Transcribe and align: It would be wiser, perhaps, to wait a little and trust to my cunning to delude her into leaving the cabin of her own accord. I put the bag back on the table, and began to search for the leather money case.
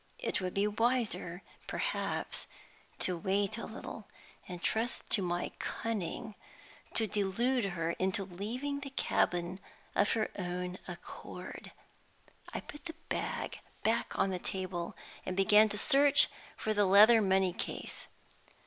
It 0.17 0.41
would 0.41 0.55
be 0.55 0.65
wiser, 0.67 1.43
perhaps, 1.67 2.47
to 2.97 3.15
wait 3.15 3.59
a 3.59 3.67
little 3.67 4.07
and 4.47 4.59
trust 4.59 5.07
to 5.11 5.21
my 5.21 5.51
cunning 5.59 6.33
to 6.95 7.05
delude 7.05 7.65
her 7.65 7.91
into 7.91 8.23
leaving 8.23 8.79
the 8.79 8.89
cabin 8.89 9.59
of 9.93 10.13
her 10.13 10.31
own 10.39 10.79
accord. 10.87 11.71
I 12.51 12.61
put 12.61 12.85
the 12.85 12.95
bag 13.09 13.59
back 13.83 14.17
on 14.17 14.31
the 14.31 14.39
table, 14.39 14.95
and 15.23 15.37
began 15.37 15.69
to 15.69 15.77
search 15.77 16.29
for 16.57 16.73
the 16.73 16.85
leather 16.87 17.21
money 17.21 17.53
case. 17.53 18.07